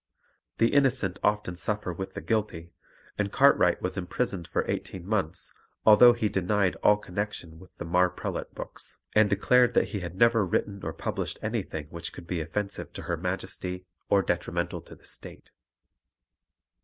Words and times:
The 0.57 0.73
innocent 0.73 1.19
often 1.21 1.55
suffer 1.55 1.93
with 1.93 2.13
the 2.15 2.21
guilty, 2.21 2.71
and 3.19 3.31
Cartwright 3.31 3.83
was 3.83 3.97
imprisoned 3.99 4.47
for 4.47 4.67
eighteen 4.67 5.05
months, 5.05 5.53
although 5.85 6.13
he 6.13 6.27
denied 6.27 6.75
all 6.77 6.97
connection 6.97 7.59
with 7.59 7.75
the 7.77 7.85
"Marprelate" 7.85 8.55
books, 8.55 8.97
and 9.13 9.29
declared 9.29 9.75
that 9.75 9.89
he 9.89 9.99
had 9.99 10.15
never 10.15 10.43
written 10.43 10.83
or 10.83 10.91
published 10.91 11.37
anything 11.43 11.85
which 11.91 12.13
could 12.13 12.25
be 12.25 12.41
offensive 12.41 12.91
to 12.93 13.03
her 13.03 13.15
Majesty 13.15 13.85
or 14.09 14.23
detrimental 14.23 14.81
to 14.81 14.95
the 14.95 15.05
state. 15.05 15.51